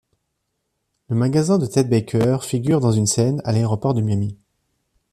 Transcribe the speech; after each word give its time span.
Le 1.09 1.15
magasin 1.15 1.59
de 1.59 1.67
Ted 1.67 1.87
Baker 1.87 2.37
figure 2.41 2.79
dans 2.79 2.91
une 2.91 3.05
scène 3.05 3.39
à 3.45 3.51
l'aéroport 3.51 3.93
de 3.93 4.01
Miami. 4.01 4.35